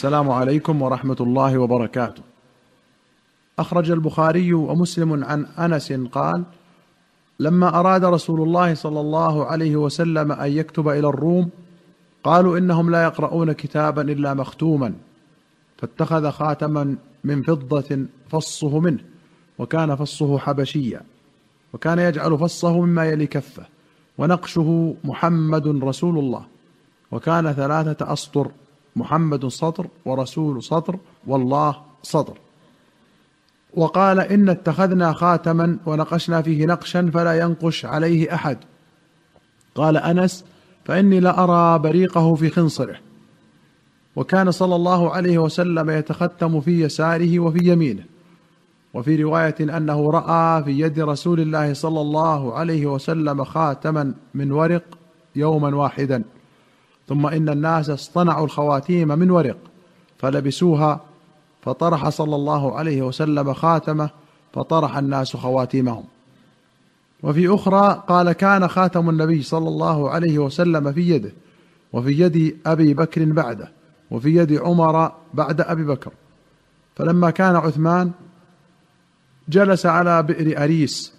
السلام 0.00 0.30
عليكم 0.30 0.82
ورحمة 0.82 1.16
الله 1.20 1.58
وبركاته. 1.58 2.22
أخرج 3.58 3.90
البخاري 3.90 4.52
ومسلم 4.52 5.24
عن 5.24 5.46
أنس 5.46 5.92
قال 5.92 6.44
لما 7.40 7.80
أراد 7.80 8.04
رسول 8.04 8.40
الله 8.42 8.74
صلى 8.74 9.00
الله 9.00 9.46
عليه 9.46 9.76
وسلم 9.76 10.32
أن 10.32 10.52
يكتب 10.52 10.88
إلى 10.88 11.08
الروم 11.08 11.50
قالوا 12.24 12.58
إنهم 12.58 12.90
لا 12.90 13.02
يقرؤون 13.02 13.52
كتابا 13.52 14.02
إلا 14.02 14.34
مختوما 14.34 14.94
فاتخذ 15.78 16.30
خاتما 16.30 16.96
من 17.24 17.42
فضة 17.42 18.06
فصه 18.28 18.80
منه 18.80 19.04
وكان 19.58 19.96
فصه 19.96 20.38
حبشيا 20.38 21.00
وكان 21.72 21.98
يجعل 21.98 22.38
فصه 22.38 22.80
مما 22.80 23.04
يلي 23.04 23.26
كفه 23.26 23.64
ونقشه 24.18 24.94
محمد 25.04 25.66
رسول 25.84 26.18
الله 26.18 26.46
وكان 27.10 27.52
ثلاثة 27.52 28.12
أسطر 28.12 28.50
محمد 29.00 29.48
سطر 29.48 29.86
ورسول 30.04 30.62
سطر 30.62 30.96
والله 31.26 31.76
سطر. 32.02 32.38
وقال 33.74 34.20
إن 34.20 34.48
اتخذنا 34.48 35.12
خاتما 35.12 35.78
ونقشنا 35.86 36.42
فيه 36.42 36.66
نقشا 36.66 37.10
فلا 37.14 37.40
ينقش 37.40 37.84
عليه 37.84 38.34
أحد. 38.34 38.58
قال 39.74 39.96
أنس 39.96 40.44
فإني 40.84 41.20
لارى 41.20 41.78
بريقه 41.78 42.34
في 42.34 42.50
خنصره. 42.50 42.96
وكان 44.16 44.50
صلى 44.50 44.76
الله 44.76 45.10
عليه 45.10 45.38
وسلم 45.38 45.90
يتختم 45.90 46.60
في 46.60 46.80
يساره 46.80 47.40
وفي 47.40 47.58
يمينه. 47.62 48.04
وفي 48.94 49.22
رواية 49.22 49.56
أنه 49.60 50.10
رأى 50.10 50.64
في 50.64 50.80
يد 50.80 51.00
رسول 51.00 51.40
الله 51.40 51.74
صلى 51.74 52.00
الله 52.00 52.54
عليه 52.54 52.86
وسلم 52.86 53.44
خاتما 53.44 54.14
من 54.34 54.52
ورق 54.52 54.84
يوما 55.36 55.76
واحدا. 55.76 56.22
ثم 57.10 57.26
إن 57.26 57.48
الناس 57.48 57.90
اصطنعوا 57.90 58.44
الخواتيم 58.44 59.08
من 59.08 59.30
ورق 59.30 59.56
فلبسوها 60.18 61.00
فطرح 61.62 62.08
صلى 62.08 62.36
الله 62.36 62.78
عليه 62.78 63.02
وسلم 63.02 63.52
خاتمه 63.52 64.10
فطرح 64.52 64.96
الناس 64.96 65.36
خواتيمهم. 65.36 66.04
وفي 67.22 67.54
أخرى 67.54 68.02
قال 68.08 68.32
كان 68.32 68.68
خاتم 68.68 69.10
النبي 69.10 69.42
صلى 69.42 69.68
الله 69.68 70.10
عليه 70.10 70.38
وسلم 70.38 70.92
في 70.92 71.10
يده 71.10 71.32
وفي 71.92 72.20
يد 72.20 72.56
أبي 72.66 72.94
بكر 72.94 73.24
بعده 73.24 73.72
وفي 74.10 74.36
يد 74.36 74.52
عمر 74.52 75.12
بعد 75.34 75.60
أبي 75.60 75.84
بكر. 75.84 76.12
فلما 76.96 77.30
كان 77.30 77.56
عثمان 77.56 78.10
جلس 79.48 79.86
على 79.86 80.22
بئر 80.22 80.64
أريس 80.64 81.14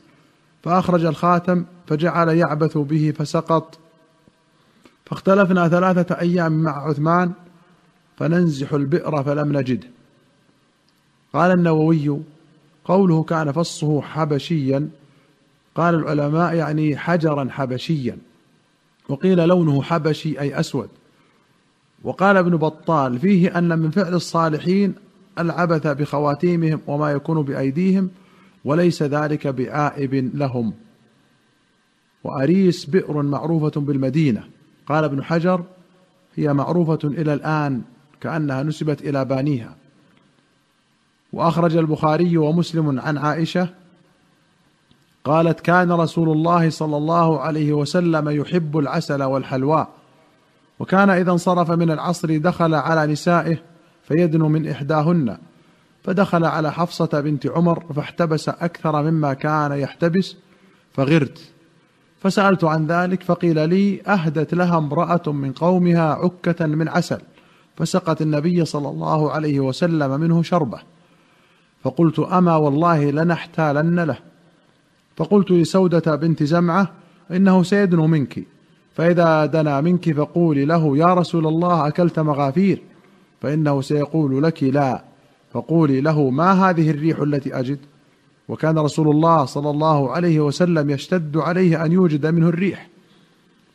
فأخرج 0.63 1.05
الخاتم 1.05 1.65
فجعل 1.87 2.29
يعبث 2.29 2.77
به 2.77 3.13
فسقط 3.17 3.80
فاختلفنا 5.11 5.67
ثلاثة 5.67 6.19
أيام 6.19 6.51
مع 6.51 6.87
عثمان 6.87 7.31
فننزح 8.17 8.73
البئر 8.73 9.23
فلم 9.23 9.57
نجده 9.57 9.87
قال 11.33 11.51
النووي 11.51 12.21
قوله 12.85 13.23
كان 13.23 13.51
فصه 13.51 14.01
حبشيا 14.01 14.89
قال 15.75 15.95
العلماء 15.95 16.53
يعني 16.53 16.97
حجرا 16.97 17.47
حبشيا. 17.49 18.17
وقيل 19.09 19.47
لونه 19.47 19.81
حبشي 19.81 20.39
أي 20.39 20.59
أسود. 20.59 20.89
وقال 22.03 22.37
ابن 22.37 22.57
بطال 22.57 23.19
فيه 23.19 23.57
أن 23.57 23.79
من 23.79 23.91
فعل 23.91 24.13
الصالحين 24.13 24.93
العبث 25.39 25.87
بخواتيمهم 25.87 26.81
وما 26.87 27.11
يكون 27.11 27.41
بأيديهم 27.41 28.09
وليس 28.65 29.03
ذلك 29.03 29.47
بعائب 29.47 30.13
لهم. 30.35 30.73
وأريس 32.23 32.85
بئر 32.85 33.21
معروفة 33.21 33.81
بالمدينة. 33.81 34.60
قال 34.91 35.03
ابن 35.03 35.23
حجر 35.23 35.63
هي 36.35 36.53
معروفة 36.53 36.99
إلى 37.03 37.33
الآن 37.33 37.81
كأنها 38.21 38.63
نسبت 38.63 39.01
إلى 39.01 39.25
بانيها. 39.25 39.75
وأخرج 41.33 41.77
البخاري 41.77 42.37
ومسلم 42.37 42.99
عن 42.99 43.17
عائشة 43.17 43.69
قالت 45.23 45.59
كان 45.59 45.91
رسول 45.91 46.29
الله 46.29 46.69
صلى 46.69 46.97
الله 46.97 47.39
عليه 47.39 47.73
وسلم 47.73 48.29
يحب 48.29 48.77
العسل 48.77 49.23
والحلواء 49.23 49.89
وكان 50.79 51.09
إذا 51.09 51.31
انصرف 51.31 51.71
من 51.71 51.91
العصر 51.91 52.37
دخل 52.37 52.73
على 52.75 53.11
نسائه 53.11 53.57
فيدنو 54.03 54.49
من 54.49 54.67
إحداهن 54.67 55.37
فدخل 56.03 56.45
على 56.45 56.71
حفصة 56.71 57.19
بنت 57.19 57.47
عمر 57.47 57.93
فاحتبس 57.93 58.49
أكثر 58.49 59.01
مما 59.01 59.33
كان 59.33 59.71
يحتبس 59.71 60.35
فغرت. 60.93 61.51
فسألت 62.21 62.63
عن 62.63 62.87
ذلك 62.87 63.23
فقيل 63.23 63.69
لي 63.69 64.01
أهدت 64.01 64.53
لها 64.53 64.77
امرأة 64.77 65.31
من 65.31 65.51
قومها 65.51 66.13
عكة 66.13 66.65
من 66.65 66.87
عسل 66.87 67.21
فسقت 67.75 68.21
النبي 68.21 68.65
صلى 68.65 68.89
الله 68.89 69.31
عليه 69.31 69.59
وسلم 69.59 70.19
منه 70.19 70.43
شربه. 70.43 70.79
فقلت 71.83 72.19
أما 72.19 72.55
والله 72.55 73.11
لنحتالن 73.11 73.99
له. 73.99 74.17
فقلت 75.17 75.51
لسودة 75.51 76.15
بنت 76.15 76.43
زمعة 76.43 76.91
إنه 77.31 77.63
سيدنو 77.63 78.07
منك 78.07 78.43
فإذا 78.93 79.45
دنا 79.45 79.81
منك 79.81 80.13
فقولي 80.13 80.65
له 80.65 80.97
يا 80.97 81.13
رسول 81.13 81.47
الله 81.47 81.87
أكلت 81.87 82.19
مغافير؟ 82.19 82.81
فإنه 83.41 83.81
سيقول 83.81 84.43
لك 84.43 84.63
لا. 84.63 85.03
فقولي 85.53 86.01
له 86.01 86.29
ما 86.29 86.51
هذه 86.51 86.91
الريح 86.91 87.19
التي 87.19 87.59
أجد؟ 87.59 87.79
وكان 88.51 88.77
رسول 88.79 89.09
الله 89.09 89.45
صلى 89.45 89.69
الله 89.69 90.11
عليه 90.11 90.39
وسلم 90.39 90.89
يشتد 90.89 91.37
عليه 91.37 91.85
أن 91.85 91.91
يوجد 91.91 92.25
منه 92.25 92.47
الريح. 92.47 92.89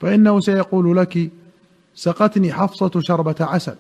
فإنه 0.00 0.41
سيقول 0.41 0.97
لك 0.97 1.31
سقتني 1.94 2.53
حفصة 2.53 2.91
شربة 3.00 3.34
عسل. 3.41 3.75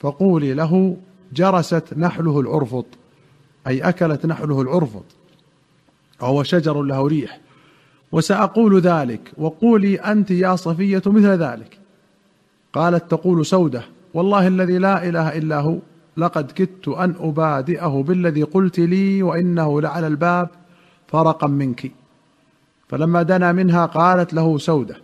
فقولي 0.00 0.54
له 0.54 0.96
جرست 1.32 1.84
نحله 1.96 2.40
العرفط. 2.40 2.86
أي 3.66 3.80
أكلت 3.80 4.26
نحله 4.26 4.60
العرفط. 4.60 5.04
وهو 6.20 6.42
شجر 6.42 6.82
له 6.82 7.06
ريح. 7.06 7.40
وسأقول 8.12 8.80
ذلك 8.80 9.32
وقولي 9.38 9.96
أنت 9.96 10.30
يا 10.30 10.56
صفية 10.56 11.02
مثل 11.06 11.28
ذلك. 11.28 11.78
قالت 12.72 13.10
تقول 13.10 13.46
سودة 13.46 13.82
والله 14.14 14.46
الذي 14.46 14.78
لا 14.78 15.08
إله 15.08 15.38
إلا 15.38 15.60
هو. 15.60 15.78
لقد 16.16 16.50
كدت 16.50 16.88
أن 16.88 17.14
أبادئه 17.20 18.02
بالذي 18.02 18.42
قلت 18.42 18.78
لي 18.78 19.22
وإنه 19.22 19.80
لعلى 19.80 20.06
الباب 20.06 20.48
فرقا 21.08 21.46
منك. 21.46 21.92
فلما 22.88 23.22
دنا 23.22 23.52
منها 23.52 23.86
قالت 23.86 24.34
له 24.34 24.58
سودة 24.58 24.96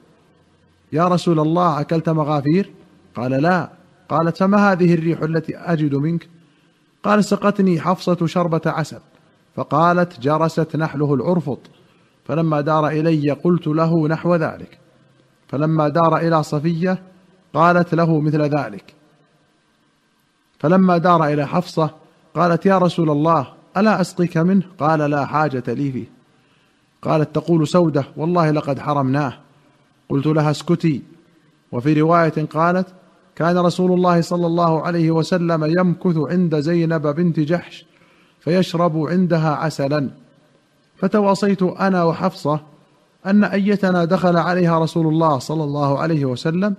يا 0.93 1.09
رسول 1.09 1.41
الله 1.41 1.81
أكلت 1.81 2.09
مغافير؟ 2.09 2.71
قال 3.15 3.31
لا. 3.31 3.71
قالت 4.09 4.37
فما 4.37 4.73
هذه 4.73 4.95
الريح 4.95 5.23
التي 5.23 5.57
أجد 5.57 5.95
منك؟ 5.95 6.29
قال 7.03 7.25
سقتني 7.25 7.81
حفصة 7.81 8.27
شربة 8.27 8.61
عسل. 8.67 9.01
فقالت 9.57 10.21
جرست 10.21 10.77
نحله 10.77 11.15
العرفط. 11.15 11.59
فلما 12.25 12.61
دار 12.61 12.89
إلي 12.89 13.31
قلت 13.31 13.67
له 13.67 14.09
نحو 14.09 14.35
ذلك. 14.35 14.79
فلما 15.49 15.89
دار 15.89 16.17
إلى 16.17 16.43
صفية 16.43 17.03
قالت 17.55 17.95
له 17.95 18.21
مثل 18.21 18.43
ذلك. 18.43 19.00
فلما 20.61 20.99
دار 20.99 21.25
إلى 21.25 21.47
حفصة 21.47 21.91
قالت 22.35 22.67
يا 22.67 22.79
رسول 22.79 23.11
الله 23.11 23.47
ألا 23.77 24.01
أسقيك 24.01 24.37
منه؟ 24.37 24.63
قال 24.79 24.99
لا 24.99 25.25
حاجة 25.25 25.63
لي 25.69 25.93
فيه. 25.93 26.05
قالت 27.03 27.35
تقول 27.35 27.69
سودة 27.69 28.05
والله 28.17 28.51
لقد 28.51 28.79
حرمناه. 28.79 29.33
قلت 30.09 30.27
لها 30.27 30.51
اسكتي. 30.51 31.03
وفي 31.73 32.01
رواية 32.01 32.47
قالت 32.55 32.87
كان 33.37 33.59
رسول 33.59 33.93
الله 33.93 34.21
صلى 34.21 34.47
الله 34.47 34.83
عليه 34.83 35.11
وسلم 35.11 35.65
يمكث 35.65 36.17
عند 36.17 36.61
زينب 36.61 37.07
بنت 37.07 37.41
جحش 37.41 37.87
فيشرب 38.41 38.99
عندها 38.99 39.51
عسلا. 39.51 40.11
فتواصيت 40.97 41.63
أنا 41.63 42.05
وحفصة 42.05 42.61
أن 43.27 43.45
أيتنا 43.45 44.05
دخل 44.05 44.37
عليها 44.37 44.79
رسول 44.79 45.07
الله 45.07 45.39
صلى 45.39 45.65
الله 45.65 45.99
عليه 45.99 46.25
وسلم 46.25 46.75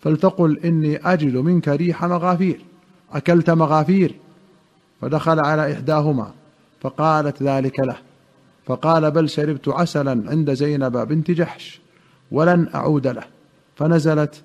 فلتقل 0.00 0.58
إني 0.64 0.96
أجد 0.96 1.36
منك 1.36 1.68
ريح 1.68 2.04
مغافير. 2.04 2.64
أكلت 3.12 3.50
مغافير 3.50 4.14
فدخل 5.00 5.40
على 5.40 5.72
إحداهما 5.72 6.30
فقالت 6.80 7.42
ذلك 7.42 7.80
له 7.80 7.96
فقال 8.66 9.10
بل 9.10 9.28
شربت 9.28 9.68
عسلا 9.68 10.30
عند 10.30 10.54
زينب 10.54 10.96
بنت 10.96 11.30
جحش 11.30 11.80
ولن 12.30 12.68
أعود 12.74 13.06
له. 13.06 13.22
فنزلت 13.76 14.42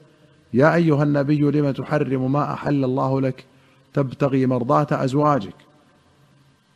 يا 0.54 0.76
أيها 0.76 1.04
النبي 1.04 1.42
لم 1.42 1.72
تحرم 1.72 2.32
ما 2.32 2.54
أحل 2.54 2.84
الله 2.84 3.22
لك؟ 3.22 3.46
تبتغي 3.94 4.46
مرضاة 4.46 4.88
أزواجك. 4.92 5.56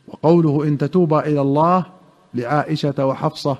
وقوله 0.08 0.64
إن 0.64 0.78
تتوبا 0.78 1.26
إلى 1.26 1.40
الله 1.40 1.86
لعائشة 2.34 3.06
وحفصة 3.06 3.58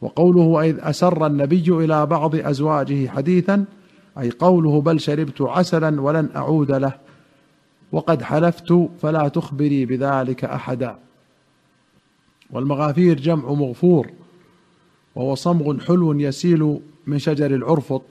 وقوله 0.00 0.62
إذ 0.64 0.78
أسر 0.80 1.26
النبي 1.26 1.68
إلى 1.68 2.06
بعض 2.06 2.34
أزواجه 2.34 3.08
حديثا 3.08 3.64
أي 4.18 4.30
قوله 4.30 4.80
بل 4.80 5.00
شربت 5.00 5.42
عسلا 5.42 6.00
ولن 6.00 6.28
أعود 6.36 6.72
له 6.72 6.92
وقد 7.92 8.22
حلفت 8.22 8.88
فلا 9.02 9.28
تخبري 9.28 9.86
بذلك 9.86 10.44
أحدا. 10.44 10.98
والمغافير 12.50 13.20
جمع 13.20 13.52
مغفور 13.52 14.10
وهو 15.14 15.34
صمغ 15.34 15.80
حلو 15.80 16.20
يسيل 16.20 16.80
من 17.06 17.18
شجر 17.18 17.54
العرفط 17.54 18.02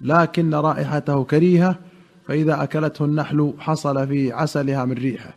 لكن 0.00 0.54
رائحته 0.54 1.24
كريهة 1.24 1.78
فإذا 2.26 2.62
أكلته 2.62 3.04
النحل 3.04 3.54
حصل 3.58 4.08
في 4.08 4.32
عسلها 4.32 4.84
من 4.84 4.92
ريحة. 4.92 5.34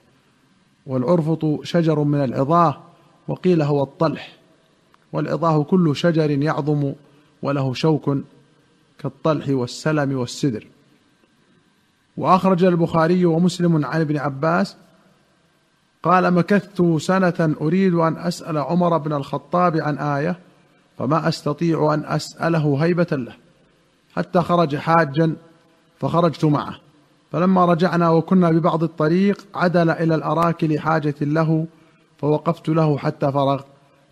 والعرفط 0.88 1.64
شجر 1.64 2.04
من 2.04 2.24
العظاه 2.24 2.78
وقيل 3.28 3.62
هو 3.62 3.84
الطلح 3.84 4.38
والعظاه 5.14 5.64
كل 5.64 5.96
شجر 5.96 6.32
يعظم 6.32 6.94
وله 7.42 7.74
شوك 7.74 8.18
كالطلح 9.02 9.50
والسلم 9.50 10.18
والسدر. 10.18 10.68
وأخرج 12.18 12.64
البخاري 12.64 13.26
ومسلم 13.26 13.86
عن 13.86 14.02
ابن 14.02 14.18
عباس 14.18 14.78
قال 16.04 16.34
مكثت 16.34 16.98
سنة 16.98 17.56
أريد 17.62 17.94
أن 17.94 18.18
أسأل 18.18 18.58
عمر 18.58 18.98
بن 18.98 19.14
الخطاب 19.14 19.78
عن 19.78 19.98
آية 19.98 20.40
فما 20.98 21.28
أستطيع 21.28 21.94
أن 21.94 22.06
أسأله 22.06 22.78
هيبة 22.84 23.08
له 23.12 23.34
حتى 24.16 24.42
خرج 24.42 24.76
حاجا 24.76 25.36
فخرجت 26.00 26.46
معه. 26.46 26.76
فلما 27.32 27.66
رجعنا 27.66 28.10
وكنا 28.10 28.52
ببعض 28.52 28.84
الطريق 28.84 29.46
عدل 29.56 29.90
إلى 29.90 30.16
الاراك 30.16 30.64
لحاجه 30.64 31.16
له 31.22 31.68
فوقفت 32.18 32.70
له 32.70 32.98
حتى 32.98 33.32
فرغ 33.32 33.62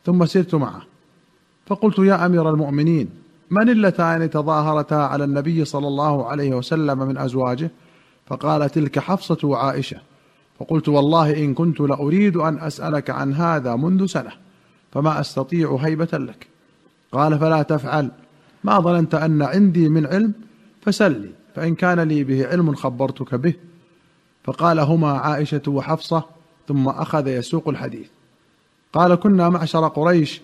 ثم 0.05 0.25
سرت 0.25 0.55
معه. 0.55 0.81
فقلت 1.65 1.99
يا 1.99 2.25
أمير 2.25 2.49
المؤمنين 2.49 3.09
من 3.51 3.69
اللتان 3.69 4.29
تظاهرتا 4.29 4.95
على 4.95 5.23
النبي 5.23 5.65
صلى 5.65 5.87
الله 5.87 6.27
عليه 6.27 6.55
وسلم 6.55 6.99
من 6.99 7.17
أزواجه؟ 7.17 7.71
فقال 8.25 8.69
تلك 8.69 8.99
حفصة 8.99 9.37
وعائشة. 9.43 9.97
فقلت 10.59 10.89
والله 10.89 11.43
إن 11.43 11.53
كنت 11.53 11.79
لأريد 11.79 12.37
أن 12.37 12.59
أسألك 12.59 13.09
عن 13.09 13.33
هذا 13.33 13.75
منذ 13.75 14.05
سنة 14.05 14.31
فما 14.91 15.19
أستطيع 15.19 15.75
هيبة 15.75 16.09
لك. 16.13 16.47
قال 17.11 17.39
فلا 17.39 17.61
تفعل. 17.61 18.11
ما 18.63 18.79
ظننت 18.79 19.15
أن 19.15 19.41
عندي 19.41 19.89
من 19.89 20.05
علم 20.05 20.33
فسلني 20.81 21.31
فإن 21.55 21.75
كان 21.75 21.99
لي 21.99 22.23
به 22.23 22.47
علم 22.47 22.75
خبرتك 22.75 23.35
به. 23.35 23.53
فقال 24.43 24.79
هما 24.79 25.11
عائشة 25.11 25.61
وحفصة 25.67 26.23
ثم 26.67 26.87
أخذ 26.87 27.27
يسوق 27.27 27.69
الحديث. 27.69 28.07
قال 28.93 29.15
كنا 29.15 29.49
معشر 29.49 29.87
قريش 29.87 30.41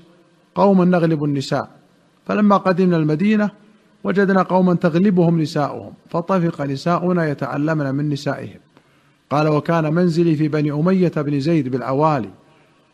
قوما 0.55 0.85
نغلب 0.85 1.23
النساء. 1.23 1.84
فلما 2.25 2.57
قدمنا 2.57 2.97
المدينة 2.97 3.49
وجدنا 4.03 4.41
قوما 4.41 4.73
تغلبهم 4.73 5.41
نساؤهم 5.41 5.93
فطفق 6.09 6.61
نساؤنا 6.61 7.29
يتعلمن 7.29 7.95
من 7.95 8.09
نسائهم. 8.09 8.59
قال 9.29 9.47
وكان 9.47 9.93
منزلي 9.93 10.35
في 10.35 10.47
بني 10.47 10.71
أمية 10.71 11.11
بن 11.17 11.39
زيد 11.39 11.67
بالعوالي 11.67 12.29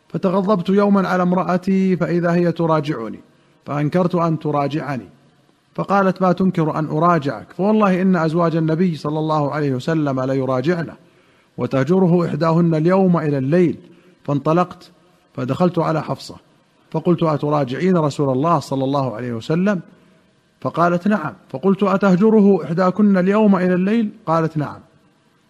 فتغضبت 0.10 0.70
يوما 0.70 1.08
على 1.08 1.24
امرأتي 1.24 1.98
فإذا 1.98 2.34
هي 2.34 2.52
تراجعني 2.52 3.20
فأنكرت 3.66 4.16
أن 4.16 4.40
تراجعني. 4.40 5.06
فقالت 5.76 6.22
ما 6.22 6.32
تنكر 6.32 6.80
أن 6.80 6.86
أراجعك 6.86 7.48
فوالله 7.58 8.02
إن 8.02 8.16
أزواج 8.16 8.56
النبي 8.56 8.96
صلى 8.96 9.20
الله 9.20 9.52
عليه 9.52 9.72
وسلم 9.72 10.22
ليراجعنه 10.22 10.94
وتهجره 11.58 12.28
إحداهن 12.28 12.76
اليوم 12.76 13.18
إلى 13.18 13.38
الليل 13.38 13.78
فانطلقت 14.24 14.92
فدخلت 15.34 15.80
على 15.80 16.04
حفصة. 16.04 16.36
فقلت 16.92 17.24
أتراجعين 17.24 17.98
رسول 17.98 18.30
الله 18.30 18.60
صلى 18.60 18.84
الله 18.84 19.16
عليه 19.16 19.34
وسلم؟ 19.34 19.82
فقالت 20.62 21.08
نعم. 21.08 21.34
فقلت 21.50 21.84
أتهجره 21.84 22.64
إحداكن 22.64 23.18
اليوم 23.18 23.56
إلى 23.56 23.74
الليل؟ 23.74 24.10
قالت 24.26 24.58
نعم. 24.58 24.80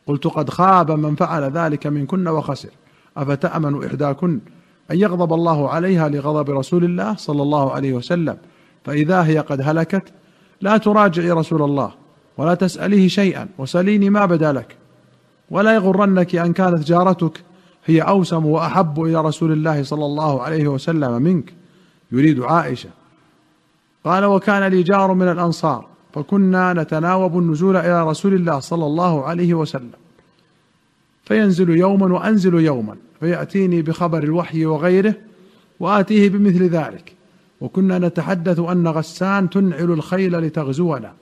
قلت 0.08 0.28
قد 0.28 0.50
خاب 0.50 0.92
من 0.92 1.16
فعل 1.16 1.44
ذلك 1.44 1.88
منكن 1.88 2.28
وخسر. 2.28 2.70
أفتأمن 3.18 3.86
إحداكن 3.86 4.40
أن 4.92 5.00
يغضب 5.00 5.34
الله 5.34 5.70
عليها 5.70 6.10
لغضب 6.10 6.50
رسول 6.50 6.84
الله 6.84 7.16
صلى 7.16 7.42
الله 7.42 7.72
عليه 7.72 7.94
وسلم؟ 7.94 8.38
فإذا 8.86 9.24
هي 9.24 9.40
قد 9.40 9.62
هلكت 9.62 10.04
لا 10.62 10.78
تراجعي 10.78 11.32
رسول 11.32 11.62
الله 11.62 11.92
ولا 12.38 12.54
تسأليه 12.54 13.08
شيئا 13.08 13.48
وسليني 13.58 14.10
ما 14.10 14.26
بدا 14.26 14.52
لك. 14.52 14.76
ولا 15.52 15.74
يغرنك 15.74 16.36
أن 16.36 16.54
كانت 16.54 16.88
جارتك 16.88 17.44
هي 17.86 18.02
أوسم 18.02 18.46
وأحب 18.46 19.02
إلى 19.02 19.22
رسول 19.22 19.52
الله 19.52 19.84
صلى 19.84 20.06
الله 20.06 20.42
عليه 20.42 20.68
وسلم 20.68 21.22
منك 21.22 21.54
يريد 22.12 22.40
عائشة. 22.40 22.90
قال 24.06 24.26
وكان 24.26 24.64
لي 24.64 24.84
جار 24.84 25.14
من 25.14 25.28
الأنصار 25.28 25.86
فكنا 26.14 26.74
نتناوب 26.74 27.40
النزول 27.40 27.78
إلى 27.78 28.10
رسول 28.10 28.34
الله 28.34 28.60
صلى 28.60 28.86
الله 28.86 29.26
عليه 29.26 29.54
وسلم. 29.54 29.92
فينزل 31.26 31.70
يوما 31.70 32.14
وأنزل 32.14 32.54
يوما 32.54 32.96
فيأتيني 33.20 33.82
بخبر 33.82 34.24
الوحي 34.24 34.66
وغيره 34.66 35.16
وآتيه 35.80 36.30
بمثل 36.30 36.64
ذلك. 36.64 37.16
وكنا 37.62 38.00
نتحدث 38.00 38.60
أن 38.60 38.88
غسان 38.88 39.50
تنعل 39.50 39.92
الخيل 39.92 40.40
لتغزونا. 40.40 41.14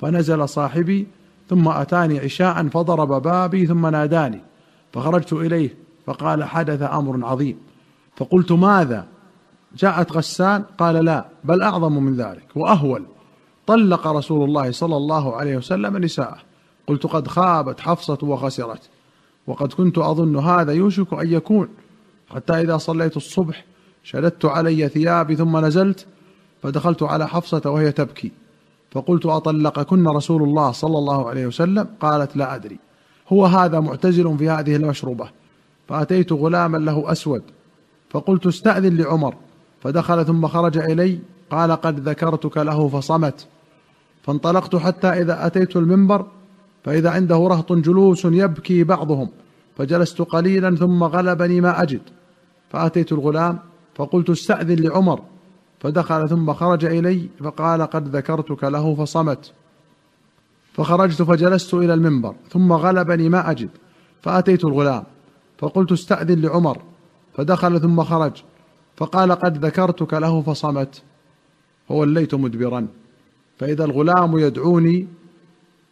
فنزل 0.00 0.48
صاحبي 0.48 1.06
ثم 1.50 1.68
أتاني 1.68 2.18
عشاء 2.18 2.68
فضرب 2.68 3.22
بابي 3.22 3.66
ثم 3.66 3.86
ناداني 3.86 4.40
فخرجت 4.92 5.32
إليه. 5.32 5.83
فقال 6.06 6.44
حدث 6.44 6.82
أمر 6.82 7.26
عظيم. 7.26 7.58
فقلت 8.16 8.52
ماذا؟ 8.52 9.06
جاءت 9.76 10.12
غسان 10.12 10.64
قال 10.78 11.04
لا 11.04 11.26
بل 11.44 11.62
أعظم 11.62 12.02
من 12.02 12.16
ذلك 12.16 12.46
وأهول. 12.56 13.04
طلق 13.66 14.06
رسول 14.06 14.48
الله 14.48 14.70
صلى 14.70 14.96
الله 14.96 15.36
عليه 15.36 15.56
وسلم 15.56 15.96
نساءه. 15.96 16.38
قلت 16.86 17.06
قد 17.06 17.28
خابت 17.28 17.80
حفصة 17.80 18.18
وخسرت. 18.22 18.88
وقد 19.46 19.72
كنت 19.72 19.98
أظن 19.98 20.36
هذا 20.36 20.72
يوشك 20.72 21.12
أن 21.12 21.32
يكون. 21.32 21.68
حتى 22.34 22.52
إذا 22.52 22.76
صليت 22.76 23.16
الصبح 23.16 23.64
شددت 24.02 24.44
علي 24.44 24.88
ثيابي 24.88 25.36
ثم 25.36 25.56
نزلت 25.64 26.06
فدخلت 26.62 27.02
على 27.02 27.28
حفصة 27.28 27.62
وهي 27.70 27.92
تبكي. 27.92 28.32
فقلت 28.90 29.26
أطلقكن 29.26 30.08
رسول 30.08 30.42
الله 30.42 30.72
صلى 30.72 30.98
الله 30.98 31.28
عليه 31.28 31.46
وسلم؟ 31.46 31.88
قالت 32.00 32.36
لا 32.36 32.54
أدري. 32.54 32.78
هو 33.28 33.46
هذا 33.46 33.80
معتزل 33.80 34.38
في 34.38 34.50
هذه 34.50 34.76
المشروبة. 34.76 35.43
فأتيت 35.88 36.32
غلاما 36.32 36.78
له 36.78 37.12
أسود 37.12 37.42
فقلت 38.10 38.46
استأذن 38.46 38.96
لعمر 38.96 39.34
فدخل 39.82 40.26
ثم 40.26 40.46
خرج 40.46 40.78
إلي 40.78 41.18
قال 41.50 41.72
قد 41.72 42.08
ذكرتك 42.08 42.56
له 42.58 42.88
فصمت. 42.88 43.46
فانطلقت 44.22 44.76
حتى 44.76 45.08
إذا 45.08 45.46
أتيت 45.46 45.76
المنبر 45.76 46.26
فإذا 46.84 47.10
عنده 47.10 47.36
رهط 47.36 47.72
جلوس 47.72 48.24
يبكي 48.24 48.84
بعضهم 48.84 49.28
فجلست 49.76 50.22
قليلا 50.22 50.76
ثم 50.76 51.04
غلبني 51.04 51.60
ما 51.60 51.82
أجد. 51.82 52.00
فأتيت 52.70 53.12
الغلام 53.12 53.58
فقلت 53.94 54.30
استأذن 54.30 54.84
لعمر 54.84 55.20
فدخل 55.80 56.28
ثم 56.28 56.52
خرج 56.52 56.84
إلي 56.84 57.28
فقال 57.40 57.82
قد 57.82 58.16
ذكرتك 58.16 58.64
له 58.64 58.94
فصمت. 58.94 59.52
فخرجت 60.72 61.22
فجلست 61.22 61.74
إلى 61.74 61.94
المنبر 61.94 62.34
ثم 62.50 62.72
غلبني 62.72 63.28
ما 63.28 63.50
أجد 63.50 63.70
فأتيت 64.22 64.64
الغلام. 64.64 65.13
فقلت 65.64 65.92
استأذن 65.92 66.40
لعمر 66.40 66.78
فدخل 67.34 67.80
ثم 67.80 68.02
خرج 68.02 68.32
فقال 68.96 69.32
قد 69.32 69.64
ذكرتك 69.64 70.14
له 70.14 70.42
فصمت 70.42 71.02
فوليت 71.88 72.34
مدبرا 72.34 72.86
فإذا 73.58 73.84
الغلام 73.84 74.38
يدعوني 74.38 75.08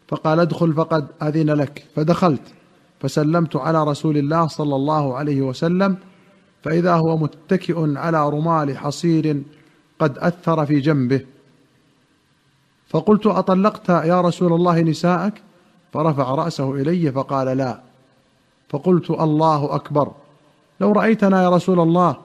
فقال 0.09 0.41
ادخل 0.41 0.73
فقد 0.73 1.07
أذن 1.23 1.51
لك 1.51 1.85
فدخلت 1.97 2.43
فسلمت 3.01 3.57
على 3.57 3.85
رسول 3.85 4.17
الله 4.17 4.47
صلى 4.47 4.77
الله 4.77 5.17
عليه 5.17 5.43
وسلم 5.43 5.97
فإذا 6.63 6.95
هو 6.95 7.17
متكئ 7.17 7.99
على 7.99 8.29
رمال 8.29 8.79
حصير 8.79 9.43
قد 9.99 10.19
أثر 10.19 10.67
في 10.67 10.81
جنبه. 10.81 11.21
فقلت 12.89 13.27
أطلقت 13.27 13.89
يا 13.89 14.21
رسول 14.21 14.53
الله 14.53 14.81
نساءك؟ 14.81 15.43
فرفع 15.93 16.35
رأسه 16.35 16.75
إلي 16.75 17.13
فقال 17.13 17.57
لا. 17.57 17.92
فقلت 18.73 19.11
الله 19.11 19.75
أكبر. 19.75 20.11
لو 20.81 20.93
رأيتنا 20.93 21.43
يا 21.43 21.51
رسول 21.51 21.81
الله 21.81 22.17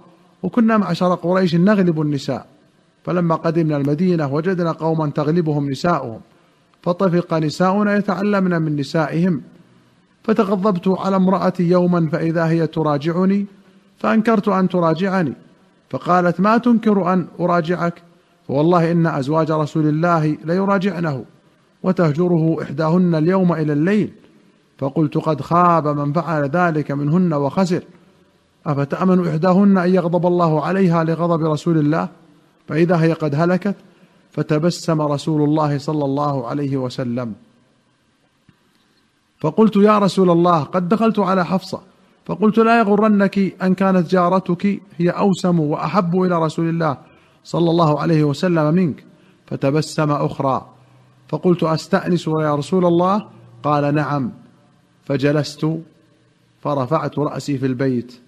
وكنا 0.44 0.78
معشر 0.78 1.16
قريش 1.16 1.56
نغلب 1.56 2.02
النساء. 2.02 2.46
فلما 3.04 3.36
قدمنا 3.36 3.78
المدينة 3.78 4.34
وجدنا 4.34 4.72
قوما 4.72 5.10
تغلبهم 5.10 5.70
نساؤهم. 5.70 6.20
فطفق 6.82 7.34
نساؤنا 7.34 7.96
يتعلمن 7.96 8.62
من 8.62 8.76
نسائهم. 8.76 9.42
فتغضبت 10.24 10.88
على 10.88 11.16
امرأتي 11.16 11.64
يوما 11.64 12.10
فإذا 12.10 12.46
هي 12.46 12.68
تراجعني 12.68 13.46
فأنكرت 13.98 14.48
أن 14.48 14.70
تراجعني. 14.70 15.34
فقالت 15.90 16.40
ما 16.40 16.58
تنكر 16.58 17.14
أن 17.14 17.28
أراجعك؟ 17.40 18.02
فوالله 18.48 18.92
إن 18.92 19.08
أزواج 19.08 19.52
رسول 19.52 19.88
الله 19.88 20.38
ليراجعنه 20.46 21.26
وتهجره 21.84 22.58
إحداهن 22.62 23.16
اليوم 23.16 23.54
إلى 23.54 23.74
الليل. 23.74 24.12
فقلت 24.78 25.18
قد 25.18 25.42
خاب 25.42 25.88
من 25.88 26.14
فعل 26.14 26.44
ذلك 26.44 26.92
منهن 26.92 27.34
وخسر. 27.34 27.84
أفتأمن 28.66 29.28
إحداهن 29.28 29.78
أن 29.78 29.96
يغضب 29.96 30.26
الله 30.26 30.66
عليها 30.66 31.04
لغضب 31.04 31.46
رسول 31.46 31.78
الله؟ 31.78 32.10
فإذا 32.68 32.96
هي 32.96 33.14
قد 33.14 33.36
هلكت 33.36 33.76
فتبسم 34.32 35.02
رسول 35.02 35.44
الله 35.44 35.78
صلى 35.78 36.06
الله 36.06 36.48
عليه 36.48 36.78
وسلم. 36.78 37.34
فقلت 39.40 39.76
يا 39.76 40.00
رسول 40.00 40.30
الله 40.30 40.64
قد 40.64 40.90
دخلت 40.90 41.20
على 41.20 41.46
حفصة. 41.46 41.82
فقلت 42.26 42.58
لا 42.58 42.80
يغرنك 42.80 43.64
أن 43.64 43.74
كانت 43.74 44.10
جارتك 44.12 44.82
هي 44.98 45.10
أوسم 45.10 45.60
وأحب 45.60 46.22
إلى 46.22 46.40
رسول 46.40 46.70
الله 46.70 46.98
صلى 47.44 47.70
الله 47.72 48.00
عليه 48.00 48.24
وسلم 48.24 48.74
منك. 48.74 49.06
فتبسم 49.48 50.12
أخرى. 50.12 50.66
فقلت 51.28 51.64
أستأنس 51.64 52.28
يا 52.28 52.56
رسول 52.56 52.86
الله؟ 52.86 53.28
قال 53.64 53.96
نعم. 53.96 54.32
فجلست 55.08 55.68
فرفعت 56.60 57.20
رأسي 57.20 57.58
في 57.58 57.66
البيت. 57.66 58.20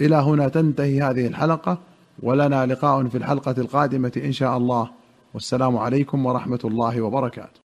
إلى 0.00 0.16
هنا 0.16 0.48
تنتهي 0.48 1.02
هذه 1.02 1.26
الحلقة 1.26 1.78
ولنا 2.22 2.66
لقاء 2.66 3.08
في 3.08 3.18
الحلقة 3.18 3.54
القادمة 3.58 4.12
إن 4.16 4.32
شاء 4.32 4.56
الله. 4.56 4.90
والسلام 5.34 5.76
عليكم 5.76 6.26
ورحمة 6.26 6.60
الله 6.64 7.00
وبركاته. 7.00 7.48